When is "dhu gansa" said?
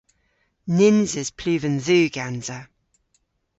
1.85-2.59